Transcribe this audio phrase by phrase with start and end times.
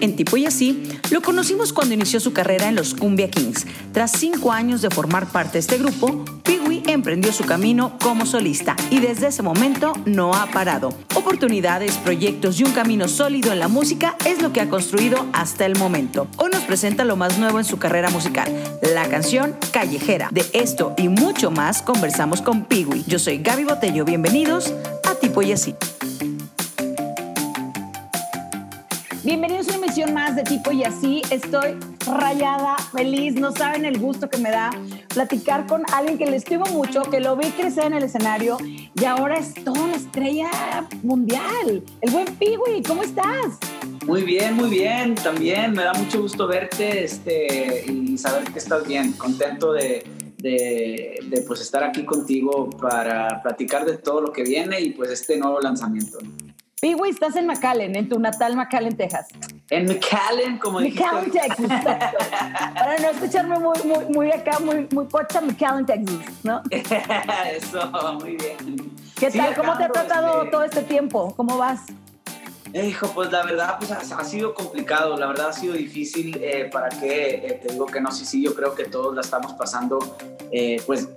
[0.00, 3.66] en Tipo y Así, lo conocimos cuando inició su carrera en los Cumbia Kings.
[3.92, 8.76] Tras cinco años de formar parte de este grupo, Piwi emprendió su camino como solista
[8.90, 10.94] y desde ese momento no ha parado.
[11.14, 15.66] Oportunidades, proyectos y un camino sólido en la música es lo que ha construido hasta
[15.66, 16.28] el momento.
[16.36, 18.52] Hoy nos presenta lo más nuevo en su carrera musical,
[18.94, 20.28] la canción Callejera.
[20.32, 23.04] De esto y mucho más conversamos con Piwi.
[23.06, 24.72] Yo soy Gaby Botello, bienvenidos
[25.04, 25.74] a Tipo y Así.
[30.50, 31.22] Y Así.
[31.30, 31.76] Estoy
[32.06, 34.70] rayada, feliz, no saben el gusto que me da
[35.12, 39.04] platicar con alguien que le estimo mucho, que lo vi crecer en el escenario y
[39.04, 40.50] ahora es toda una estrella
[41.02, 41.82] mundial.
[42.00, 43.58] El buen Piwi, ¿cómo estás?
[44.06, 45.16] Muy bien, muy bien.
[45.16, 49.12] También me da mucho gusto verte este, y saber que estás bien.
[49.12, 50.06] Contento de,
[50.38, 55.10] de, de, pues estar aquí contigo para platicar de todo lo que viene y pues
[55.10, 56.18] este nuevo lanzamiento.
[56.80, 59.28] Piwi, estás en McAllen, en tu natal McAllen, Texas.
[59.70, 61.84] En McAllen, como McAllen, Texas,
[62.74, 66.62] Para no escucharme muy, muy, muy acá, muy, muy pocha, McAllen, Texas, ¿no?
[66.70, 68.92] Eso, muy bien.
[69.18, 69.54] ¿Qué tal?
[69.54, 71.34] ¿Cómo te ha tratado todo este tiempo?
[71.36, 71.82] ¿Cómo vas?
[72.74, 76.38] hijo, pues la verdad pues, ha, sido complicado, la verdad ha sido difícil.
[76.42, 78.10] Eh, ¿Para qué eh, te digo que no?
[78.12, 79.98] Sí, sí, yo creo que todos la estamos pasando
[80.50, 81.08] eh, pues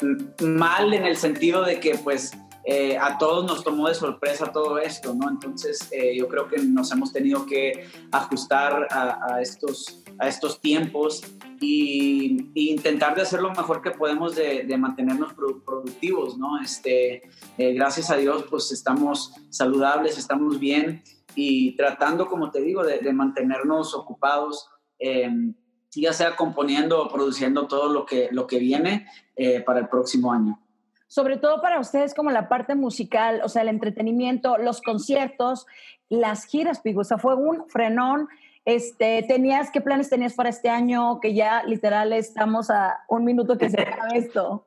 [0.42, 2.32] mal en el sentido de que pues
[2.64, 5.30] eh, a todos nos tomó de sorpresa todo esto, ¿no?
[5.30, 10.04] Entonces eh, yo creo que nos hemos tenido que ajustar a, estos,
[10.62, 11.24] tiempos
[11.60, 16.62] y, intentar de hacer lo mejor que podemos de, mantenernos productivos, ¿no?
[16.62, 17.24] Este,
[17.58, 23.14] eh, gracias a Dios pues estamos saludables, estamos bien y tratando, como te digo, de,
[23.14, 24.70] mantenernos ocupados
[25.94, 28.06] ya sea componiendo o produciendo todo lo
[28.48, 29.08] que viene
[29.66, 30.60] para el próximo año
[31.12, 35.68] sobre todo para ustedes como la parte musical, o sea, el entretenimiento, los conciertos,
[36.08, 38.30] las giras, Pigo, o sea, fue un frenón.
[38.64, 41.20] Este, ¿Tenías, qué planes tenías para este año?
[41.20, 44.66] Que ya literal estamos a un minuto que se acaba esto.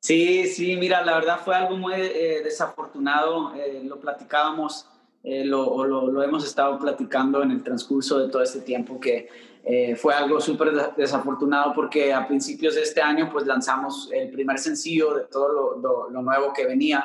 [0.00, 4.88] Sí, sí, mira, la verdad fue algo muy eh, desafortunado, eh, lo platicábamos,
[5.22, 9.28] eh, lo, lo, lo, hemos estado platicando en el transcurso de todo este tiempo, que
[9.66, 14.58] eh, fue algo súper desafortunado porque a principios de este año pues lanzamos el primer
[14.58, 17.02] sencillo de todo lo, lo, nuevo que venía,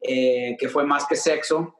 [0.00, 1.74] eh, que fue Más que Sexo.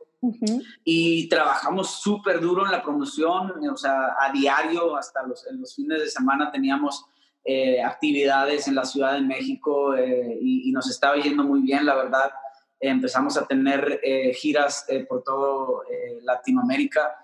[0.85, 5.77] Y trabajamos súper duro en la promoción, o sea, a diario, hasta los, en los
[5.77, 7.07] fines de semana teníamos
[7.45, 11.95] eh, actividades en la Ciudad de México y, y, nos estaba yendo muy bien, la
[11.95, 12.33] verdad.
[12.81, 14.01] empezamos a tener
[14.35, 15.85] giras por todo
[16.23, 17.15] Latinoamérica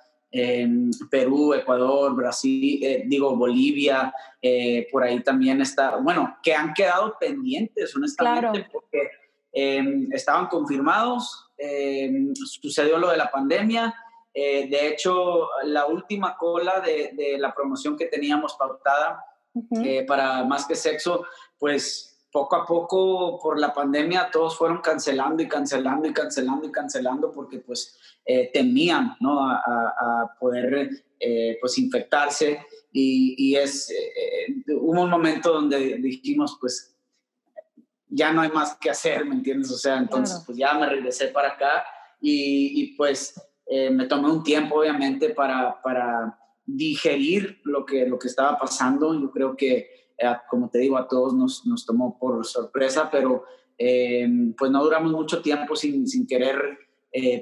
[1.10, 4.12] Perú, Ecuador, Brasil, eh, digo Bolivia,
[4.42, 9.10] eh, por ahí también está, bueno, que han quedado pendientes, honestamente, porque
[9.52, 13.94] em, estaban confirmados, em, sucedió lo de la pandemia,
[14.32, 19.24] eh, de hecho, la última cola de, la promoción que teníamos pautada
[20.08, 21.24] para Más que Sexo,
[21.56, 26.72] pues poco a poco por la pandemia todos fueron cancelando y cancelando y cancelando y
[26.72, 27.96] cancelando porque pues
[28.26, 29.48] eh, temían ¿no?
[29.48, 36.96] a, poder eh, pues infectarse y, es, eh, hubo un momento donde dijimos pues
[38.08, 39.70] ya no hay más que hacer, ¿me entiendes?
[39.70, 41.84] O sea, entonces pues ya me regresé para acá
[42.20, 46.36] y, y pues me tomé un tiempo obviamente para, para
[46.66, 49.14] digerir lo que, lo que estaba pasando.
[49.20, 50.03] Yo creo que,
[50.48, 53.44] como te digo, a todos nos, nos tomó por sorpresa, pero
[53.76, 56.78] pues no duramos mucho tiempo sin, sin querer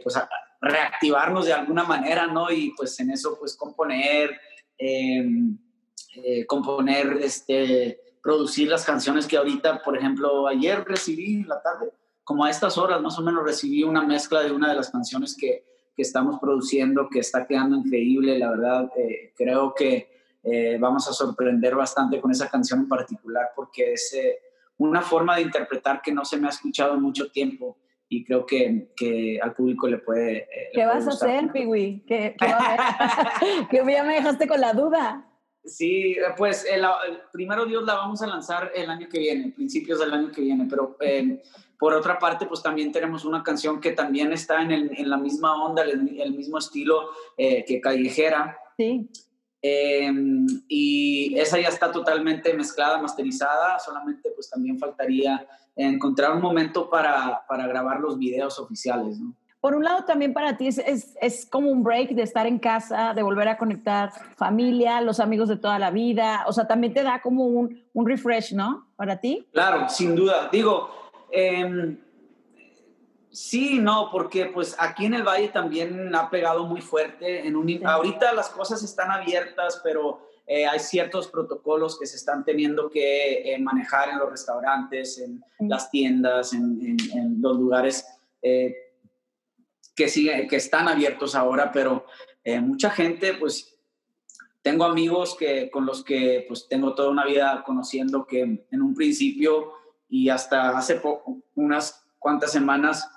[0.03, 0.17] pues
[0.63, 2.51] reactivarnos de alguna manera, ¿no?
[2.51, 4.31] Y pues en eso, pues componer,
[4.79, 5.59] em,
[6.15, 11.91] eh, componer, este, producir las canciones que ahorita, por ejemplo, ayer recibí en la tarde,
[12.23, 15.37] como a estas horas más o menos recibí una mezcla de una de las canciones
[15.37, 15.65] que,
[15.97, 20.12] que estamos produciendo, que está quedando increíble, la verdad, eh, creo que
[20.43, 24.17] eh, vamos a sorprender bastante con esa canción en particular, porque es
[24.79, 27.79] una forma de interpretar que no se me ha escuchado en mucho tiempo
[28.13, 30.39] y creo que, que al público le puede...
[30.39, 32.05] Eh, ¿Qué vas a hacer, Piwi?
[32.07, 32.37] ¿Qué,
[33.71, 35.27] que ya me dejaste con la duda.
[35.65, 36.85] Sí, pues el,
[37.33, 40.67] primero Dios la vamos a lanzar el año que viene, principios del año que viene,
[40.69, 41.41] pero em,
[41.79, 45.17] por otra parte, pues también tenemos una canción que también está en, el, en la
[45.17, 48.59] misma onda, el, el mismo estilo eh, que Callejera.
[48.77, 49.09] Sí.
[49.63, 56.91] Em, y esa ya está totalmente mezclada, masterizada, solamente pues también faltaría encontrar un momento
[56.91, 59.35] para, para grabar los videos oficiales, ¿no?
[59.61, 62.59] Por un lado, también para ti es, es, es, como un break de estar en
[62.59, 66.43] casa, de volver a conectar familia, los amigos de toda la vida.
[66.49, 68.89] O sea, también te da como un, un refresh, ¿no?
[68.97, 69.47] Para ti.
[69.53, 70.49] Claro, sin duda.
[70.51, 70.91] Digo,
[71.31, 71.97] eh,
[73.33, 77.47] Sí, no, porque pues aquí en el Valle también ha pegado muy fuerte.
[77.47, 82.45] En un, Ahorita las cosas están abiertas, pero eh, hay ciertos protocolos que se están
[82.45, 86.99] teniendo que eh, manejar en los restaurantes, en las tiendas, en,
[87.41, 88.05] los lugares
[88.43, 88.75] eh,
[89.97, 92.05] que, sigue, que están abiertos ahora, pero
[92.61, 93.79] mucha gente, pues
[94.61, 98.95] tengo amigos que, con los que pues tengo toda una vida conociendo que en un
[98.95, 99.73] principio
[100.09, 103.09] y hasta hace poco, unas cuantas semanas,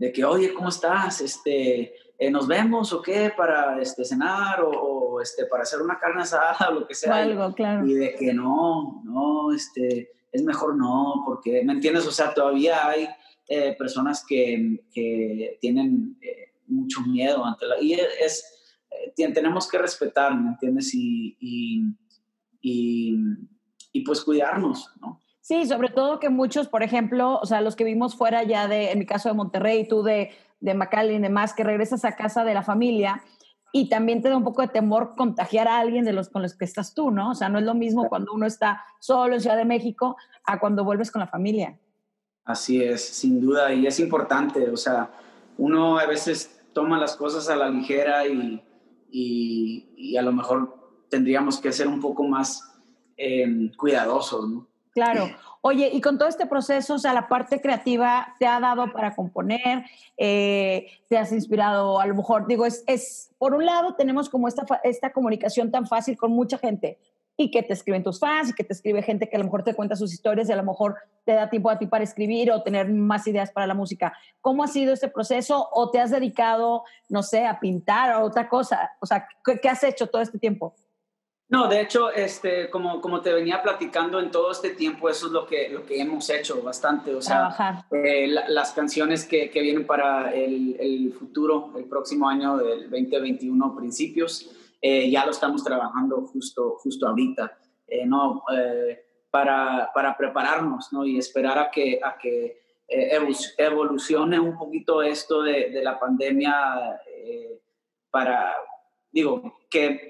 [0.00, 1.20] de que, oye, ¿cómo estás?
[1.20, 1.94] Este,
[2.30, 6.72] ¿Nos vemos o qué para este, cenar o este, para hacer una carne asada o
[6.80, 7.16] lo que sea.
[7.16, 7.86] Algo, claro.
[7.86, 12.06] Y de que no, no, este, es mejor no, porque, ¿me entiendes?
[12.06, 13.08] O sea, todavía hay
[13.48, 17.80] eh, personas que, que tienen eh, mucho miedo ante la...
[17.80, 18.44] Y es,
[18.90, 20.94] eh, tenemos que respetar, ¿me entiendes?
[20.94, 21.82] Y, y,
[22.60, 23.16] y,
[23.92, 25.20] y, pues cuidarnos, ¿no?
[25.40, 28.92] Sí, sobre todo que muchos, por ejemplo, o sea, los que vimos fuera ya de,
[28.92, 32.44] en mi caso de Monterrey, tú de, de McAllen y demás, que regresas a casa
[32.44, 33.22] de la familia,
[33.72, 36.54] y también te da un poco de temor contagiar a alguien de los con los
[36.54, 37.30] que estás tú, ¿no?
[37.30, 40.58] O sea, no es lo mismo cuando uno está solo en Ciudad de México a
[40.58, 41.78] cuando vuelves con la familia.
[42.44, 45.10] Así es, sin duda, y es importante, o sea,
[45.56, 48.62] uno a veces toma las cosas a la ligera y,
[49.10, 52.72] y, a lo mejor tendríamos que ser un poco más
[53.16, 54.69] eh, cuidadosos, ¿no?
[55.06, 55.30] Claro.
[55.62, 59.14] Oye, y con todo este proceso, o sea, la parte creativa te ha dado para
[59.14, 59.84] componer,
[60.16, 64.64] eh, te has inspirado, a lo mejor, digo, es, por un lado tenemos como esta,
[64.84, 66.98] esta comunicación tan fácil con mucha gente
[67.36, 69.62] y que te escriben tus fans y que te escribe gente que a lo mejor
[69.62, 72.50] te cuenta sus historias y a lo mejor te da tiempo a ti para escribir
[72.52, 74.14] o tener más ideas para la música.
[74.40, 78.48] ¿Cómo ha sido este proceso o te has dedicado, no sé, a pintar o otra
[78.48, 78.92] cosa?
[79.00, 80.74] O sea, qué has hecho todo este tiempo?
[81.50, 85.32] No, de hecho, este, como, como te venía platicando en todo este tiempo, eso es
[85.32, 87.12] lo que, lo que hemos hecho bastante.
[87.12, 92.56] O sea, eh, las canciones que, que, vienen para el, el, futuro, el próximo año
[92.56, 94.48] del 2021, principios,
[94.80, 97.58] eh, ya lo estamos trabajando justo, justo ahorita,
[97.88, 98.44] eh, ¿no?
[99.32, 101.04] para, para prepararnos ¿no?
[101.04, 107.00] y esperar a que, a que evolucione un poquito esto de, de la pandemia
[108.10, 108.54] para,
[109.12, 110.08] digo, que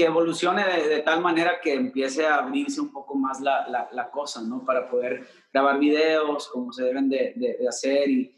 [0.00, 4.40] que evolucione de, tal manera que empiece a abrirse un poco más la, la, cosa,
[4.40, 4.64] ¿no?
[4.64, 8.34] Para poder grabar videos como se deben de, de, hacer y,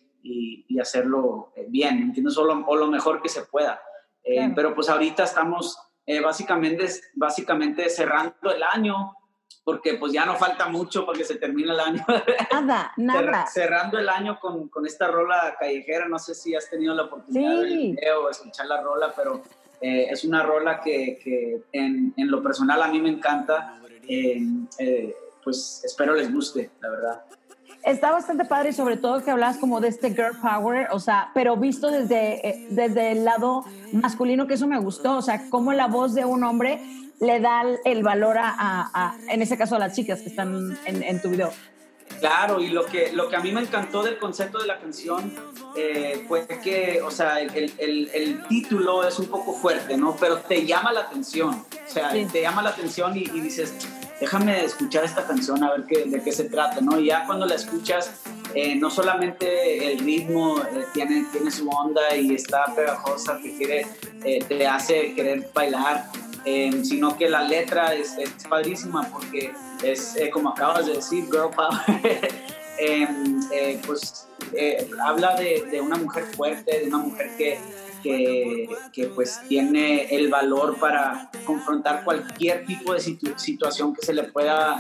[0.69, 2.37] y, hacerlo eh, bien, ¿entiendes?
[2.37, 3.81] O lo, o lo, mejor que se pueda.
[4.25, 9.15] Eh, pero pues ahorita estamos eh, básicamente, básicamente cerrando el año,
[9.63, 12.05] porque pues ya no falta mucho para que se termine el año.
[12.51, 13.47] Nada, nada.
[13.47, 17.51] Cerrando el año con, con, esta rola callejera, no sé si has tenido la oportunidad
[17.51, 19.43] de ver el video escuchar la rola, pero
[19.83, 23.81] eh, es una rola que, que en, en, lo personal a mí me encanta.
[24.09, 27.23] Eh, pues espero les guste, la verdad.
[27.85, 31.31] Está bastante padre y sobre todo que hablas como de este girl power, o sea,
[31.35, 35.73] pero visto desde, eh, desde el lado masculino, que eso me gustó, o sea, cómo
[35.73, 36.81] la voz de un hombre
[37.21, 41.03] le da el valor a, a, en ese caso, a las chicas que están en,
[41.03, 41.51] en tu video.
[42.23, 45.35] Claro, y lo que, lo que a mí me encantó del concepto de la canción
[45.77, 50.17] eh, fue que, o sea, el, el, el, título es un poco fuerte, ¿no?
[50.21, 53.75] Pero te llama la atención, o sea, te llama la atención y, dices,
[54.21, 57.01] déjame escuchar esta canción a ver qué, de qué se trata, ¿no?
[57.01, 58.13] Y ya cuando la escuchas,
[58.55, 63.85] eh, no solamente el ritmo eh, tiene, tiene su onda y está pegajosa, que quiere,
[64.47, 66.05] te hace querer bailar,
[66.45, 71.51] sino que la letra es, es padrísima porque es, eh, como acabas de decir, girl
[71.55, 71.81] power,
[72.79, 77.59] em, eh, pues eh, habla de, de, una mujer fuerte, de una mujer que,
[78.03, 84.25] que, que, pues tiene el valor para confrontar cualquier tipo de situación que se le
[84.25, 84.77] pueda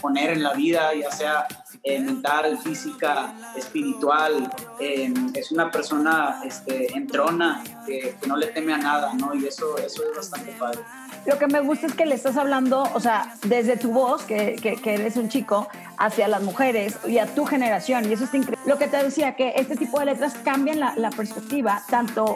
[0.00, 1.46] poner en la vida, ya sea
[1.84, 4.50] mental, física, espiritual.
[4.78, 9.34] Em, es una persona este, entrona, que, que, no le teme a nada, ¿no?
[9.34, 10.80] Y eso, eso es bastante padre
[11.26, 14.56] lo que me gusta es que le estás hablando, o sea, desde tu voz, que,
[14.56, 18.08] que, eres un chico, hacia las mujeres y a tu generación.
[18.08, 18.58] Y eso es increíble.
[18.66, 22.31] Lo que te decía, que este tipo de letras cambian la, la perspectiva, tanto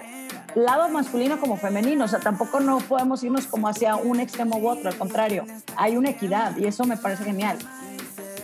[0.55, 2.05] lado masculino como femenino.
[2.05, 4.89] O sea, tampoco no podemos irnos como hacia un extremo u otro.
[4.89, 5.45] Al contrario,
[5.77, 7.59] hay una equidad y eso me parece genial.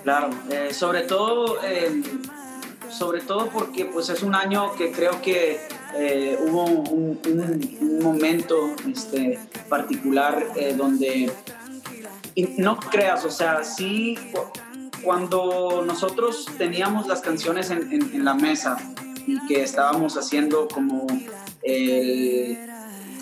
[0.03, 1.63] Claro, eh, sobre todo...
[1.63, 2.03] Eh,
[2.93, 5.61] sobre todo porque pues es un año que creo que
[5.95, 7.19] eh, hubo un,
[8.03, 11.33] momento este, particular eh, donde,
[12.59, 14.19] no creas, o sea, sí,
[15.03, 18.77] cuando nosotros teníamos las canciones en, la mesa
[19.27, 21.07] y que estábamos haciendo como
[21.63, 22.59] el,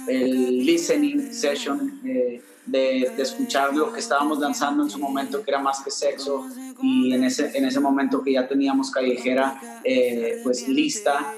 [0.07, 5.61] el listening session, eh, de, escuchar lo que estábamos lanzando en su momento, que era
[5.61, 6.47] más que sexo,
[6.83, 11.35] y en ese, en ese momento que ya teníamos callejera eh, pues lista.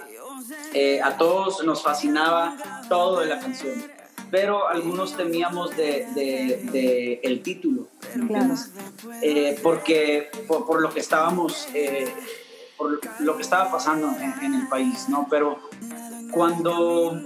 [0.74, 3.82] Eh, a todos nos fascinaba todo de la canción,
[4.30, 7.88] pero algunos temíamos de, de, el título,
[9.22, 11.68] eh, porque por, por, lo que estábamos,
[12.82, 15.26] por lo que estaba pasando en, en el país, ¿no?
[15.30, 15.58] Pero
[16.32, 17.22] cuando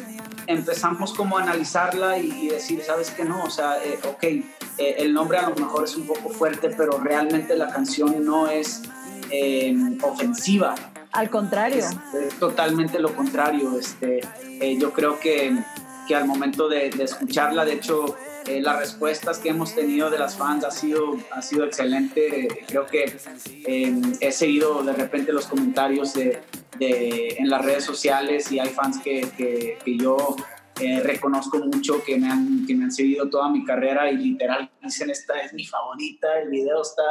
[0.47, 3.43] empezamos como a analizarla y, decir, ¿sabes qué no?
[3.45, 4.45] O sea, eh, ok, eh,
[4.99, 8.83] el nombre a lo mejor es un poco fuerte, pero realmente la canción no es
[9.31, 10.75] em, ofensiva.
[11.13, 11.79] Al contrario.
[11.79, 13.79] Es, totalmente lo contrario.
[13.79, 14.21] Este,
[14.61, 15.57] eh, yo creo que,
[16.07, 18.17] que, al momento de, escucharla, de hecho,
[18.61, 22.49] las respuestas que hemos tenido de las fans ha sido, ha sido excelente.
[22.67, 23.17] Creo que
[23.67, 26.41] em, he seguido de repente los comentarios de,
[26.79, 30.37] en las redes sociales y hay fans que, que, yo
[30.81, 34.71] eh, reconozco mucho, que me, han, que me han seguido toda mi carrera y literal
[34.83, 37.03] dicen, esta es mi favorita, el video está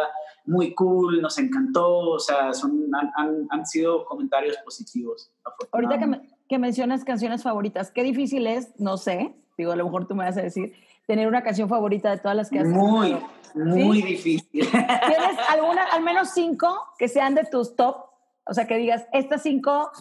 [0.46, 5.32] muy cool, nos encantó, o sea, son, han, han, sido comentarios positivos.
[5.72, 10.08] Ahorita que, que, mencionas canciones favoritas, qué difícil es, no sé, digo, a lo mejor
[10.08, 10.74] tú me vas a decir,
[11.06, 13.18] tener una canción favorita de todas las que has Muy,
[13.54, 14.68] muy difícil.
[14.70, 18.16] ¿Tienes alguna, al menos cinco que sean de tus top
[18.48, 19.92] o sea, que digas, estas cinco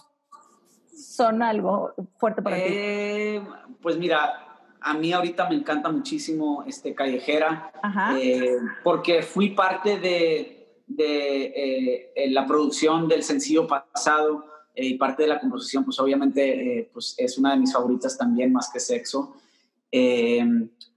[0.94, 2.62] son algo fuerte para ti.
[2.66, 3.42] Eh,
[3.80, 7.72] pues mira, a mí ahorita me encanta muchísimo este Callejera,
[8.16, 14.44] eh, porque fui parte de, de eh, la producción del sencillo pasado
[14.74, 18.70] y parte de la composición, pues obviamente pues es una de mis favoritas también, más
[18.70, 19.36] que Sexo.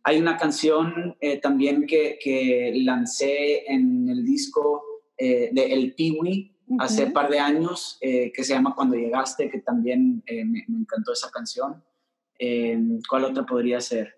[0.04, 4.84] Hay una canción también que, que, lancé en el disco
[5.18, 9.60] de El Piwi, hace un par de años, eh, que se llama Cuando Llegaste, que
[9.60, 11.84] también eh, me, encantó esa canción.
[12.38, 12.78] Eh,
[13.10, 14.16] ¿Cuál otra podría ser?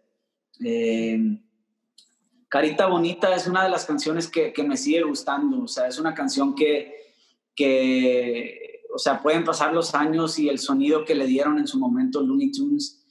[2.49, 5.99] Carita Bonita es una de las canciones que, que, me sigue gustando, o sea, es
[5.99, 7.13] una canción que,
[7.55, 11.79] que, o sea, pueden pasar los años y el sonido que le dieron en su
[11.79, 13.05] momento Looney Tunes,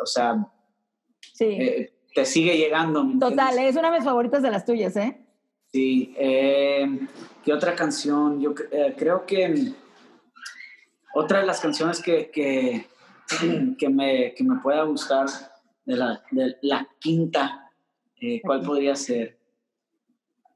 [0.00, 0.46] o sea,
[1.36, 1.88] sí.
[2.14, 3.06] te sigue llegando.
[3.18, 5.20] Total, es una de mis favoritas de las tuyas, ¿eh?
[5.72, 6.14] Sí,
[7.46, 8.40] ¿Qué otra canción?
[8.40, 9.72] Yo eh, creo que
[11.14, 12.86] otra de las canciones que, que,
[13.78, 15.26] que, me, que me, pueda gustar
[15.84, 17.70] de la, de la quinta,
[18.20, 19.38] eh, ¿cuál podría ser?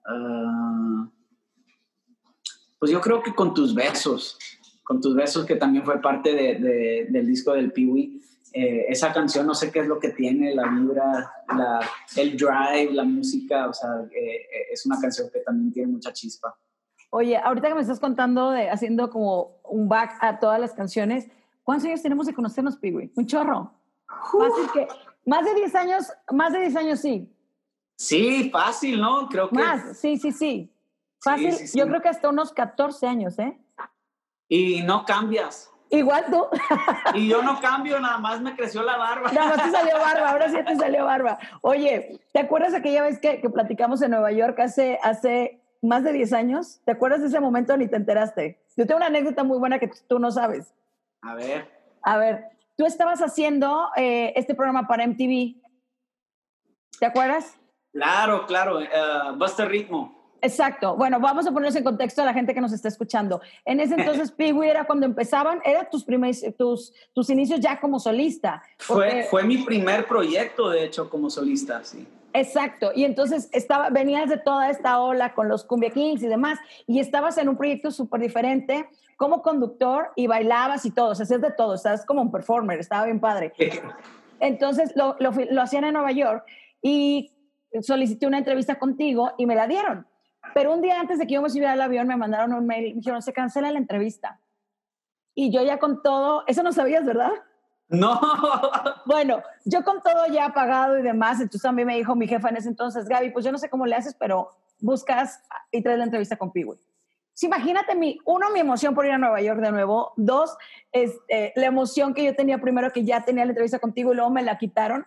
[0.04, 1.08] Ah,
[2.80, 4.36] pues yo creo que con tus besos,
[4.82, 8.20] con tus besos que también fue parte de, del disco del Peewee.
[8.52, 11.80] Eh, esa canción no sé qué es lo que tiene, la vibra, la,
[12.16, 13.90] el drive, la música, o sea,
[14.70, 16.56] es una canción que también tiene mucha chispa.
[17.10, 21.28] Oye, ahorita que me estás contando, de, haciendo como un back a todas las canciones,
[21.64, 23.12] ¿cuántos años tenemos de conocernos, Pigui?
[23.16, 23.72] Un chorro.
[24.06, 24.88] Fácil que,
[25.26, 27.28] más de 10 años, más de 10 años sí.
[27.96, 29.28] Sí, fácil, ¿no?
[29.28, 29.56] Creo que.
[29.56, 30.72] Más, sí, sí, sí.
[31.18, 33.58] Fácil, yo creo que hasta unos 14 años, ¿eh?
[34.48, 35.70] Y no cambias.
[35.90, 36.46] Igual tú.
[37.14, 39.32] Y yo no cambio, nada más me creció la barba.
[39.32, 41.38] Nada más te salió barba, ahora sí te salió barba.
[41.62, 46.12] Oye, ¿te acuerdas aquella vez que, que platicamos en Nueva York hace, hace más de
[46.12, 46.80] 10 años.
[46.84, 48.60] ¿Te acuerdas de ese momento ni te enteraste?
[48.76, 50.74] Yo tengo una anécdota muy buena que tú no sabes.
[51.22, 51.68] A ver.
[52.02, 52.44] A ver,
[52.76, 55.56] tú estabas haciendo eh, este programa para MTV.
[56.98, 57.58] ¿Te acuerdas?
[57.92, 58.78] Claro, claro.
[58.78, 60.19] Uh, Buster Ritmo.
[60.42, 60.96] Exacto.
[60.96, 63.40] Bueno, vamos a ponernos en contexto a la gente que nos está escuchando.
[63.64, 67.98] En ese entonces, Peewee era cuando empezaban, era tus, primeros, tus, tus inicios ya como
[67.98, 68.62] solista.
[68.78, 72.06] Fue, fue mi primer proyecto, de hecho, como solista, sí.
[72.32, 76.60] Exacto, y entonces estaba, venías de toda esta ola con los Cumbia Kings y demás,
[76.86, 81.24] y estabas en un proyecto súper diferente como conductor y bailabas y todo, o sea,
[81.24, 83.52] hacías de todo, estabas como un performer, estaba bien padre.
[84.38, 86.44] Entonces lo, lo, lo hacían en Nueva York
[86.80, 87.32] y
[87.82, 90.06] solicité una entrevista contigo y me la dieron.
[90.54, 92.94] Pero un día antes de que yo me subiera al avión me mandaron un mail
[92.94, 94.40] me dijeron, se cancela la entrevista.
[95.34, 97.32] Y yo ya con todo, eso no sabías, ¿verdad?
[97.88, 98.20] No.
[99.06, 102.56] Bueno, yo con todo ya apagado y demás, entonces también me dijo mi jefa en
[102.56, 105.42] ese entonces, Gaby, pues yo no sé cómo le haces, pero buscas
[105.72, 106.76] y traes la entrevista con Piwi.
[107.42, 110.56] imagínate mi, uno, mi emoción por ir a Nueva York de nuevo, dos,
[110.92, 114.30] este, la emoción que yo tenía primero que ya tenía la entrevista contigo y luego
[114.30, 115.06] me la quitaron.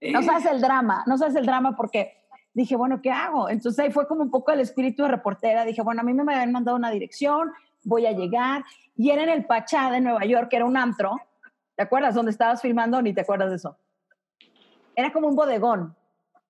[0.00, 2.21] No sabes el drama, no sabes el drama porque
[2.54, 3.48] dije, bueno, ¿qué hago?
[3.48, 5.64] Entonces ahí fue como un poco el espíritu de reportera.
[5.64, 7.52] Dije, bueno, a mí me habían mandado una dirección,
[7.84, 8.64] voy a llegar.
[8.96, 11.18] Y era en el Pachá de Nueva York, que era un antro,
[11.76, 13.76] ¿Te acuerdas dónde estabas filmando ni te acuerdas de eso?
[14.94, 15.96] Era como un bodegón.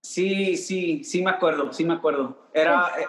[0.02, 2.48] Sí, sí, sí me acuerdo, sí me acuerdo.
[2.52, 3.06] Era eh,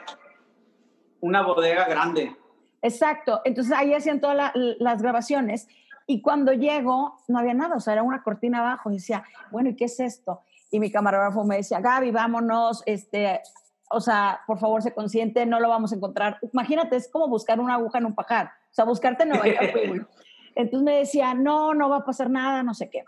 [1.22, 2.36] una bodega grande.
[2.82, 3.42] Exacto.
[3.46, 5.68] Entonces ahí hacían todas las grabaciones
[6.06, 9.70] y cuando llego no había nada, o sea, era una cortina abajo y decía, bueno,
[9.70, 10.42] ¿y qué es esto?
[10.74, 13.42] Y mi camarógrafo me decía, Gaby, vámonos, este,
[13.92, 16.40] o sea, por favor, se consciente, no lo vamos a encontrar.
[16.52, 20.10] Imagínate, es como buscar una aguja en un pajar, o sea, buscarte en Nueva York.
[20.56, 23.04] Entonces me decía, no, no va a pasar nada, no sé qué.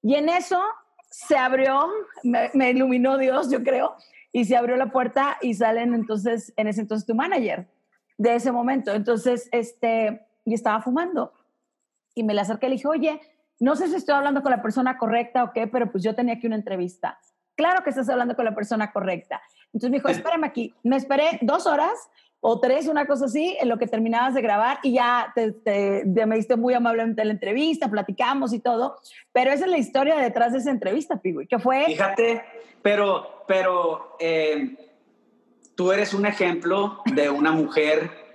[0.00, 0.58] Y en eso
[1.10, 1.90] se abrió,
[2.22, 3.96] me, me iluminó Dios, yo creo,
[4.32, 7.68] y se abrió la puerta y salen entonces, en ese entonces tu manager
[8.16, 8.94] de ese momento.
[8.94, 11.34] Entonces, este, y estaba fumando.
[12.14, 13.20] Y me la acerqué y le dije, oye,
[13.60, 16.34] no sé si estoy hablando con la persona correcta o qué, pero pues yo tenía
[16.34, 17.18] aquí una entrevista.
[17.54, 19.40] Claro que estás hablando con la persona correcta.
[19.66, 20.74] Entonces me dijo, espérame aquí.
[20.82, 21.92] Me esperé dos horas
[22.40, 26.36] o tres, una cosa así, en lo que terminabas de grabar y ya te, me
[26.36, 28.96] diste muy amablemente la entrevista, platicamos y todo.
[29.32, 31.84] Pero esa es la historia detrás de esa entrevista, Pigui, que fue...
[31.84, 32.42] Fíjate,
[32.80, 34.74] pero, pero eh,
[35.74, 38.29] tú eres un ejemplo de una mujer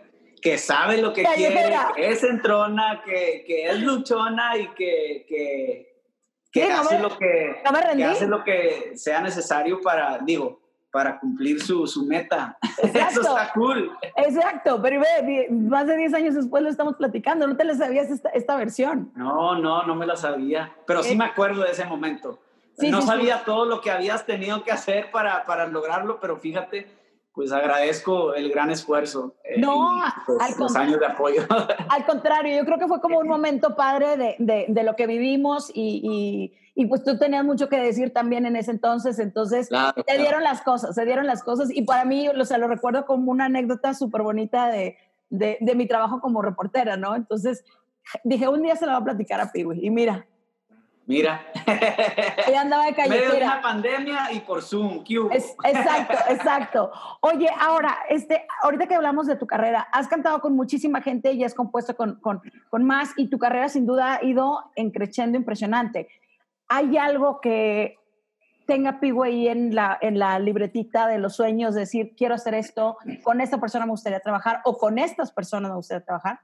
[0.45, 6.03] que sabe lo que quiere, que es entrona, que, que, es luchona y que, que,
[6.51, 7.63] que hace, lo que,
[7.95, 10.61] que hace lo que sea necesario para, digo,
[10.91, 12.59] para cumplir su, su meta.
[12.83, 13.91] Eso está cool.
[14.17, 18.11] Exacto, pero ve, más de 10 años después lo estamos platicando, ¿no te la sabías
[18.11, 19.11] esta, esta versión?
[19.15, 22.39] No, no, no me la sabía, pero sí me acuerdo de ese momento.
[22.77, 26.85] no sabía todo lo que habías tenido que hacer para, para lograrlo, pero fíjate,
[27.35, 29.35] pues agradezco el gran esfuerzo.
[29.43, 31.41] Eh, no, pues, los años de apoyo.
[31.89, 35.05] Al contrario, yo creo que fue como un momento padre de, de, de lo que
[35.05, 39.67] vivimos y, y, y, pues tú tenías mucho que decir también en ese entonces, entonces
[39.67, 43.05] se dieron las cosas, se dieron las cosas y para mí, o sea, lo recuerdo
[43.05, 44.97] como una anécdota súper bonita de,
[45.29, 47.15] de, mi trabajo como reportera, ¿no?
[47.15, 47.65] Entonces
[48.23, 50.25] dije, un día se la va a platicar a Piwi y mira,
[51.07, 51.45] Mira.
[52.47, 55.03] Ella andaba de Medio de una pandemia y por Zoom.
[55.63, 56.91] exacto, exacto.
[57.21, 61.43] Oye, ahora, este, ahorita que hablamos de tu carrera, has cantado con muchísima gente y
[61.43, 65.37] has compuesto con, con, con más y tu carrera sin duda ha ido en creciendo
[65.37, 66.07] impresionante.
[66.67, 67.99] ¿Hay algo que
[68.65, 73.41] tenga ahí en la, en la libretita de los sueños, decir, quiero hacer esto, con
[73.41, 76.39] esta persona me gustaría trabajar o con estas personas me gustaría trabajar?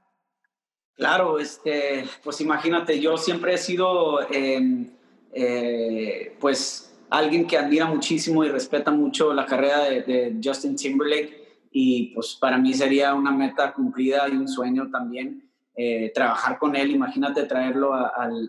[0.96, 4.90] Claro, este, pues imagínate, yo siempre he sido, em,
[5.32, 12.14] eh, pues, alguien que admira muchísimo y respeta mucho la carrera de, Justin Timberlake y
[12.14, 16.90] pues para mí sería una meta cumplida y un sueño también eh, trabajar con él,
[16.90, 18.48] imagínate traerlo al,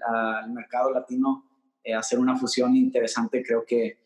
[0.49, 1.45] mercado latino,
[1.83, 3.97] eh, hacer una fusión interesante, creo que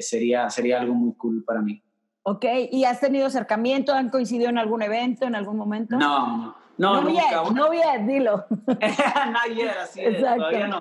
[0.00, 1.80] sería, sería algo muy cool para mí.
[2.22, 3.94] Ok, ¿y has tenido acercamiento?
[3.94, 5.96] ¿Han coincidido en algún evento, en algún momento?
[5.96, 6.67] No, no.
[6.78, 7.42] No, no nunca.
[7.52, 8.46] no bien, dilo.
[8.66, 10.80] no yet, así es, todavía no.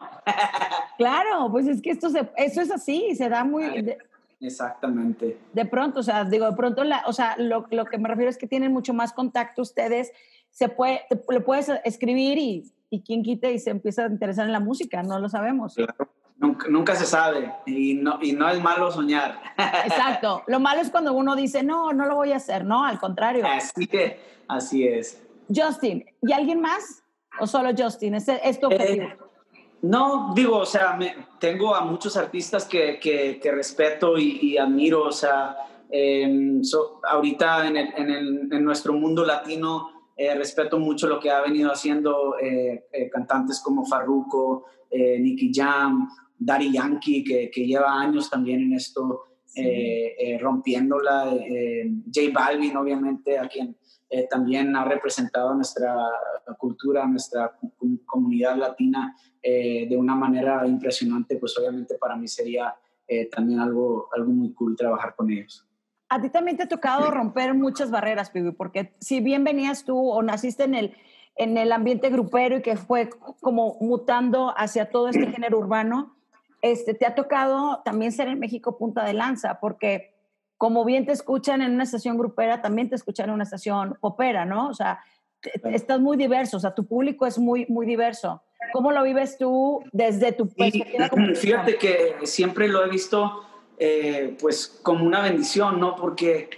[0.97, 3.97] claro, pues es que esto se, eso es así, se da muy...
[4.39, 5.39] Exactamente.
[5.51, 8.29] De pronto, o sea, digo, de pronto, la, o sea, lo, lo, que me refiero
[8.29, 10.11] es que tienen mucho más contacto ustedes,
[10.51, 14.51] se puede, le puedes escribir y, y quien quite y se empieza a interesar en
[14.51, 15.73] la música, no lo sabemos.
[15.73, 16.09] Claro.
[16.37, 19.41] Nunca, nunca, se sabe y no, y no es malo soñar.
[19.85, 20.43] Exacto.
[20.45, 23.43] Lo malo es cuando uno dice, no, no lo voy a hacer, no, al contrario.
[23.47, 25.19] Así, que, así es.
[25.53, 27.03] Justin, ¿y alguien más?
[27.39, 28.15] ¿O solo Justin?
[28.15, 29.05] ¿Es, es tu objetivo?
[29.05, 29.17] Eh,
[29.83, 35.11] no, digo, o sea, me, tengo a muchos artistas que, que, respeto y, admiro, o
[35.11, 35.55] sea,
[35.89, 36.61] em,
[37.03, 41.41] ahorita en, el, en, el, en, nuestro mundo latino eh, respeto mucho lo que ha
[41.41, 48.61] venido haciendo eh, cantantes como Farruko, Nicky Jam, Daddy Yankee, que, que, lleva años también
[48.61, 49.25] en esto,
[50.39, 51.25] rompiéndola,
[52.05, 53.75] J Balvin, obviamente, a quien
[54.09, 55.95] eh, también ha representado nuestra
[56.57, 57.57] cultura, nuestra
[58.05, 62.75] comunidad latina eh, de una manera impresionante, pues obviamente para mí sería
[63.07, 65.65] eh, también algo, algo muy cool trabajar con ellos.
[66.09, 69.97] A ti también te ha tocado romper muchas barreras, Pibi, porque si bien venías tú
[69.97, 70.95] o naciste en el,
[71.35, 73.09] en el ambiente grupero y que fue
[73.41, 76.15] como mutando hacia todo este género urbano,
[76.61, 80.16] este, te ha tocado también ser en México punta de lanza, porque
[80.57, 84.45] como bien te escuchan en una estación grupera, también te escuchan en una estación popera,
[84.45, 84.69] ¿no?
[84.69, 84.99] O sea,
[85.65, 88.41] estás muy diverso, o sea, tu público es muy, muy diverso.
[88.73, 91.09] ¿Cómo lo vives tú desde tu perspectiva?
[91.35, 93.43] fíjate que siempre lo he visto
[93.77, 95.95] eh, pues como una bendición, ¿no?
[95.95, 96.49] Porque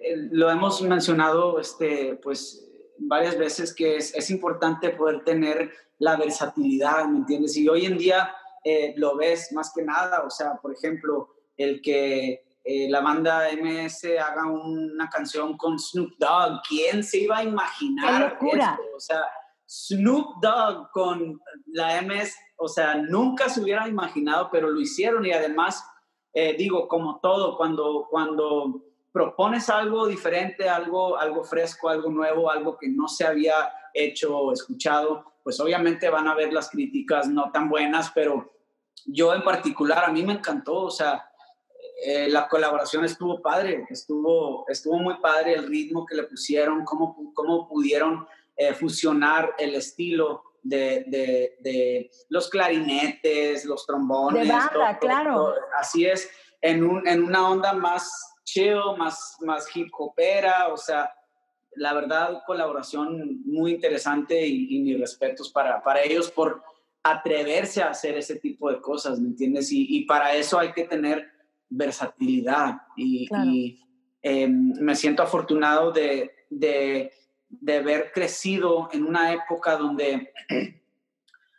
[0.00, 2.66] eh, lo hemos mencionado este, pues
[2.98, 7.56] varias veces que es, es, importante poder tener la versatilidad, ¿me entiendes?
[7.56, 11.80] Y hoy en día eh, lo ves más que nada, o sea, por ejemplo, el
[11.80, 16.62] que eh, la banda MS haga una canción con Snoop Dogg.
[16.66, 18.78] ¿Quién se iba a imaginar locura.
[18.96, 19.22] O sea,
[19.68, 25.32] Snoop Dogg con la MS, o sea, nunca se hubiera imaginado, pero lo hicieron y
[25.32, 25.84] además,
[26.32, 32.78] eh, digo, como todo, cuando, cuando propones algo diferente, algo, algo fresco, algo nuevo, algo
[32.78, 33.54] que no se había
[33.92, 38.52] hecho o escuchado, pues obviamente van a ver las críticas no tan buenas, pero
[39.06, 41.30] yo en particular, a mí me encantó, o sea,
[42.02, 47.32] eh, la colaboración estuvo padre, estuvo, estuvo muy padre el ritmo que le pusieron, cómo,
[47.34, 48.26] cómo pudieron
[48.56, 51.04] eh, fusionar el estilo de,
[51.60, 54.46] de, los clarinetes, los trombones.
[54.46, 55.54] De banda, claro.
[55.78, 56.28] así es,
[56.60, 61.12] en, un, en una onda más chill, más, más hip hopera, o sea,
[61.76, 66.62] la verdad, colaboración muy interesante y, mis respetos para, para ellos por
[67.02, 69.70] atreverse a hacer ese tipo de cosas, ¿me entiendes?
[69.72, 71.33] Y, y para eso hay que tener
[71.76, 73.28] versatilidad y,
[74.22, 77.12] em, me siento afortunado de, de,
[77.48, 80.32] de, haber crecido en una época donde,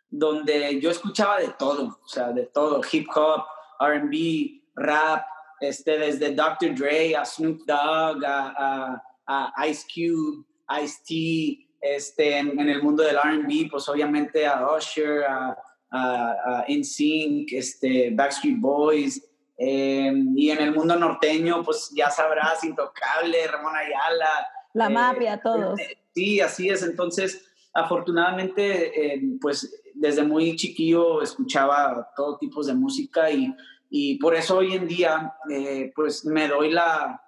[0.10, 3.44] donde yo escuchaba de todo, o sea, de todo, hip hop,
[3.80, 5.26] RB, rap,
[5.60, 6.76] este, desde Dr.
[6.76, 10.46] Dre a Snoop Dogg, a, a, Ice Cube,
[10.84, 15.58] Ice T, este, en, el mundo del RB, pues obviamente a Usher, a,
[15.92, 19.22] a, NSYNC, este, Backstreet Boys,
[19.58, 24.48] em, y en el mundo norteño, pues ya sabrás, Intocable, Ramón Ayala.
[24.74, 25.80] La eh, mafia, todos.
[26.14, 26.84] Sí, así es.
[26.84, 33.56] Entonces, afortunadamente, em, pues desde muy chiquillo escuchaba todo tipo de música y,
[33.90, 37.22] y por eso hoy en día, eh, pues me doy la,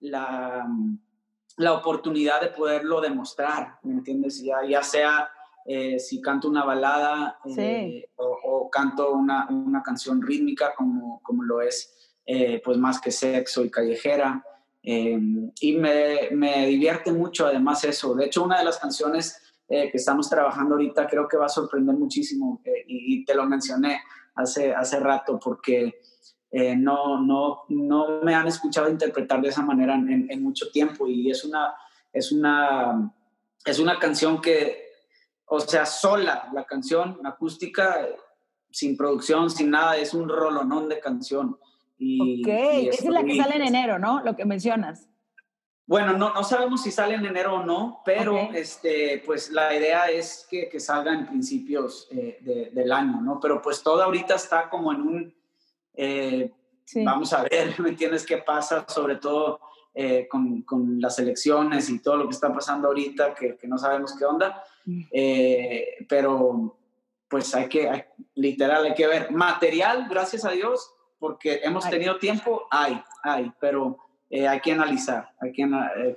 [0.00, 0.66] la
[1.56, 4.42] la oportunidad de poderlo demostrar, ¿me entiendes?
[4.42, 5.30] Ya, ya sea
[5.64, 11.60] eh, si canto una balada eh, o, canto una, una, canción rítmica como, como lo
[11.60, 11.94] es
[12.26, 14.44] eh, pues más que sexo y callejera.
[14.82, 18.14] y me, me, divierte mucho además eso.
[18.14, 21.96] De hecho, una de las canciones que estamos trabajando ahorita creo que va a sorprender
[21.96, 24.02] muchísimo y, y, te lo mencioné
[24.34, 25.94] hace, hace rato porque
[26.54, 31.30] eh, no, no, no me han escuchado interpretar de esa manera en, mucho tiempo y
[31.30, 31.72] es una,
[32.12, 33.10] es, una,
[33.64, 34.91] es una canción que,
[35.54, 38.08] o sea, sola, la canción acústica,
[38.70, 41.58] sin producción, sin nada, es un rolonón de canción.
[41.98, 42.48] Y, ok,
[42.88, 44.22] esa es la que sale en enero, ¿no?
[44.22, 45.10] Lo que mencionas.
[45.84, 50.08] Bueno, no, no sabemos si sale en enero o no, pero este, pues la idea
[50.08, 53.38] es que, que salga en principios eh, del año, ¿no?
[53.38, 55.34] Pero pues todo ahorita está como en un,
[55.92, 56.50] eh,
[56.94, 58.86] vamos a ver, ¿me entiendes qué pasa?
[58.88, 59.60] Sobre todo
[59.94, 63.76] eh, con, con, las elecciones y todo lo que está pasando ahorita, que, que no
[63.76, 64.62] sabemos qué onda.
[64.86, 65.02] Mm.
[65.10, 66.78] Eh, pero
[67.28, 69.30] pues hay que, literal, hay que ver.
[69.30, 73.98] Material, gracias a Dios, porque hemos tenido tiempo, hay, hay, pero
[74.30, 75.28] hay que analizar.
[75.40, 75.66] Hay que,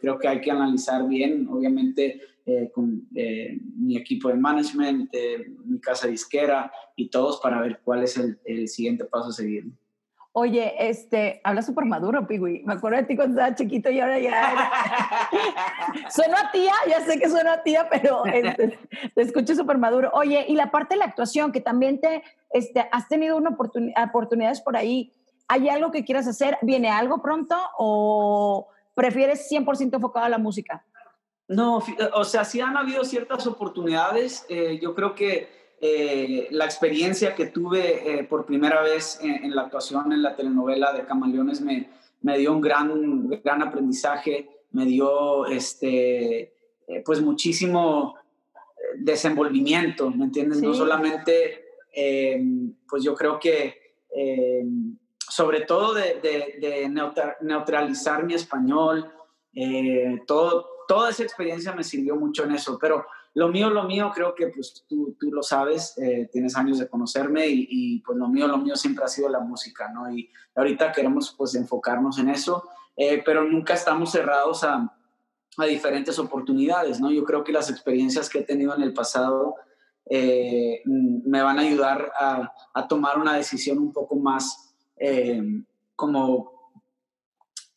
[0.02, 2.22] creo que hay que analizar bien, obviamente,
[2.74, 5.14] con mi equipo de management,
[5.66, 9.66] mi casa disquera y todos para ver cuál es el, el siguiente paso a seguir.
[10.38, 12.62] Oye, este, habla súper maduro, Pigui.
[12.66, 14.70] Me acuerdo de ti cuando estaba chiquito y ahora ya.
[16.10, 18.78] sueno a tía, ya sé que sueno a tía, pero este,
[19.16, 20.12] te escucho súper maduro.
[20.14, 24.60] Oye, y la parte de la actuación, que también te, este, has tenido una oportunidades
[24.60, 25.14] por ahí.
[25.48, 26.58] ¿Hay algo que quieras hacer?
[26.62, 30.84] ¿Viene algo pronto o prefieres 100% enfocado a la música?
[31.48, 31.82] No,
[32.14, 34.46] o sea, sí han habido ciertas oportunidades.
[34.50, 35.48] Eh, yo creo que
[35.82, 40.94] eh, la experiencia que tuve eh, por primera vez en, la actuación en la telenovela
[40.94, 41.90] de Camaleones me,
[42.22, 46.54] me dio un gran, gran aprendizaje, me dio este,
[46.88, 48.16] eh, pues muchísimo
[48.98, 50.62] desenvolvimiento, ¿me entiendes?
[50.62, 51.66] No solamente,
[52.88, 53.82] pues yo creo que
[55.18, 56.90] sobre todo de, de,
[57.42, 59.12] neutralizar mi español,
[60.26, 64.34] todo, toda esa experiencia me sirvió mucho en eso, pero lo mío, lo mío, creo
[64.34, 68.30] que pues tú, tú lo sabes, eh, tienes años de conocerme y, y, pues lo
[68.30, 70.10] mío, lo mío siempre ha sido la música, ¿no?
[70.10, 74.90] Y ahorita queremos pues enfocarnos en eso, eh, pero nunca estamos cerrados a,
[75.58, 77.12] a, diferentes oportunidades, ¿no?
[77.12, 79.56] Yo creo que las experiencias que he tenido en el pasado
[80.10, 84.74] eh, me van a ayudar a, a, tomar una decisión un poco más
[85.98, 86.72] como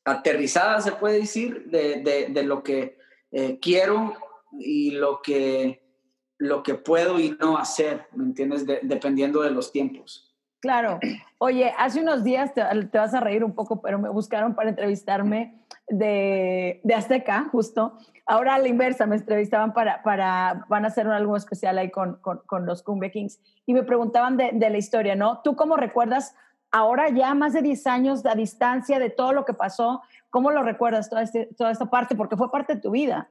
[0.04, 2.96] aterrizada, se puede decir, de, de, de lo que
[3.60, 4.14] quiero
[4.52, 5.82] y lo que,
[6.38, 8.66] lo que puedo y no hacer, ¿me entiendes?
[8.66, 10.28] dependiendo de los tiempos.
[10.60, 10.98] Claro.
[11.38, 12.62] Oye, hace unos días te,
[12.98, 17.96] vas a reír un poco, pero me buscaron para entrevistarme de, de, Azteca, justo.
[18.26, 21.90] Ahora a la inversa, me entrevistaban para, para van a hacer un álbum especial ahí
[21.90, 25.40] con, con, con los Cumbia Kings y me preguntaban de, de, la historia, ¿no?
[25.42, 26.34] ¿Tú cómo recuerdas
[26.72, 30.02] ahora ya más de 10 años a distancia de todo lo que pasó?
[30.30, 32.16] ¿Cómo lo recuerdas toda, este, toda esta parte?
[32.16, 33.30] Porque fue parte de tu vida.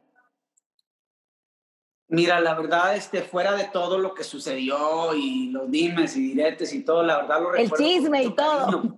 [2.10, 6.74] Mira, la verdad, este, fuera de todo lo que sucedió y los dimes y diretes
[6.74, 7.76] y todo, la verdad lo recuerdo.
[7.76, 8.98] El chisme y todo.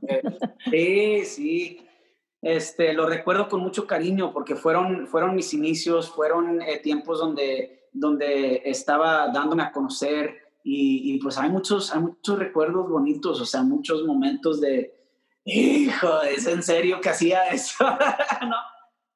[0.69, 1.87] sí, sí.
[2.41, 7.89] Este, lo recuerdo con mucho cariño porque fueron, fueron mis inicios, fueron eh, tiempos donde,
[7.91, 13.63] donde estaba dándome a conocer, y, pues hay muchos, hay muchos recuerdos bonitos, o sea,
[13.63, 14.93] muchos momentos de,
[15.45, 17.83] hijo, es en serio que hacía eso,
[18.47, 18.55] ¿no?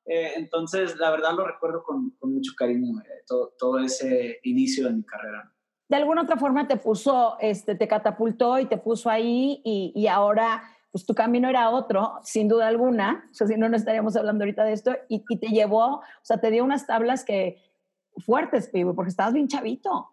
[0.06, 4.88] Eh, entonces, la verdad lo recuerdo con, con mucho cariño, eh, todo, todo, ese inicio
[4.88, 5.52] de mi carrera.
[5.88, 10.08] De alguna otra forma te puso, este, te catapultó y te puso ahí y, y
[10.08, 14.16] ahora pues tu camino era otro, sin duda alguna, o sea, si no, no estaríamos
[14.16, 17.58] hablando ahorita de esto, y, y te llevó, o sea, te dio unas tablas que
[18.24, 20.10] fuertes, Pibu, porque estabas bien chavito.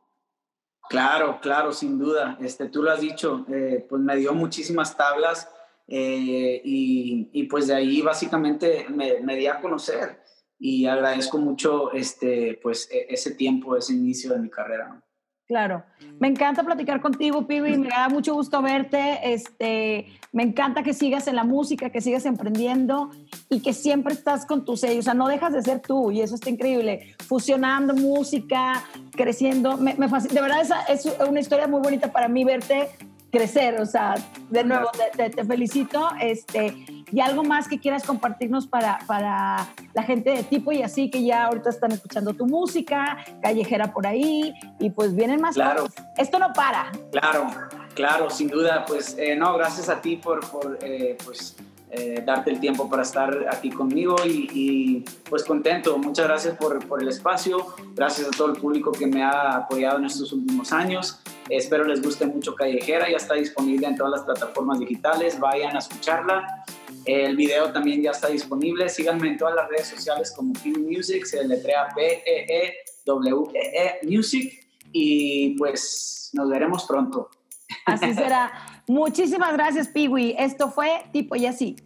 [0.88, 2.38] Claro, claro, sin duda.
[2.40, 5.52] Este, tú lo has dicho, eh, pues me dio muchísimas tablas
[5.92, 10.22] eh, y, y, pues de ahí básicamente me, me, di a conocer
[10.56, 15.02] y agradezco mucho este, pues e, ese tiempo, ese inicio de mi carrera.
[15.48, 15.82] Claro.
[16.20, 17.76] Me encanta platicar contigo, Pibi.
[17.76, 19.18] Me da mucho gusto verte.
[19.24, 23.10] Este, me encanta que sigas en la música, que sigas emprendiendo
[23.48, 25.00] y que siempre estás con tu sello.
[25.00, 27.16] O sea, no dejas de ser tú y eso está increíble.
[27.26, 29.76] Fusionando música, creciendo.
[29.76, 32.90] Me, me de verdad, esa es una historia muy bonita para mí verte
[33.30, 33.80] crecer.
[33.80, 34.14] O sea,
[34.50, 36.10] de nuevo, te, te, felicito.
[36.20, 36.74] Este,
[37.10, 41.24] y algo más que quieras compartirnos para, para la gente de tipo y así que
[41.24, 45.86] ya ahorita están escuchando tu música, callejera por ahí, y pues vienen más claro.
[46.16, 46.90] Esto no para.
[47.10, 47.50] Claro,
[47.94, 48.84] claro, sin duda.
[48.86, 51.56] Pues eh, no, gracias a ti por, por eh, pues,
[51.92, 55.98] eh, darte el tiempo para estar aquí conmigo y, y pues contento.
[55.98, 59.98] Muchas gracias por, por, el espacio, gracias a todo el público que me ha apoyado
[59.98, 61.20] en estos últimos años.
[61.48, 65.80] Espero les guste mucho Callejera, ya está disponible en todas las plataformas digitales, vayan a
[65.80, 66.64] escucharla.
[67.04, 68.88] El video también ya está disponible.
[68.88, 73.20] Síganme en todas las redes sociales como Pee Music, se letrea B-E-E-W-E-E
[74.06, 74.68] Music.
[74.92, 77.30] Y pues nos veremos pronto.
[77.86, 78.52] Así será.
[78.90, 80.34] Muchísimas gracias, Piwi.
[80.36, 81.76] Esto fue Tipo y Así.